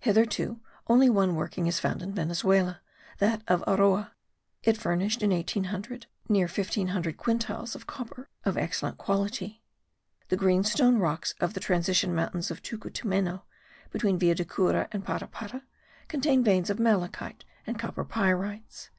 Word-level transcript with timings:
Hitherto 0.00 0.60
only 0.88 1.08
one 1.08 1.34
working 1.34 1.66
is 1.66 1.80
found 1.80 2.02
in 2.02 2.12
Venezuela, 2.12 2.82
that 3.18 3.40
of 3.48 3.64
Aroa: 3.66 4.12
it 4.62 4.76
furnished, 4.76 5.22
in 5.22 5.30
1800, 5.30 6.04
near 6.28 6.44
1500 6.44 7.16
quintals 7.16 7.74
of 7.74 7.86
copper 7.86 8.28
of 8.44 8.58
excellent 8.58 8.98
quality. 8.98 9.62
The 10.28 10.36
green 10.36 10.64
stone 10.64 10.98
rocks 10.98 11.32
of 11.40 11.54
the 11.54 11.60
transition 11.60 12.14
mountains 12.14 12.50
of 12.50 12.62
Tucutunemo 12.62 13.44
(between 13.90 14.18
Villa 14.18 14.34
de 14.34 14.44
Cura 14.44 14.86
and 14.92 15.02
Parapara) 15.02 15.62
contain 16.08 16.44
veins 16.44 16.68
of 16.68 16.78
malachite 16.78 17.46
and 17.66 17.78
copper 17.78 18.04
pyrites. 18.04 18.90